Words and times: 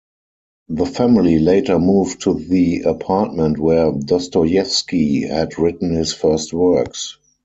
The 0.69 0.87
family 0.87 1.37
later 1.37 1.77
moved 1.77 2.21
to 2.21 2.33
the 2.33 2.81
apartment 2.87 3.59
where 3.59 3.91
Dostoyevsky 3.91 5.27
had 5.27 5.59
written 5.59 5.93
his 5.93 6.11
first 6.11 6.53
works. 6.53 7.19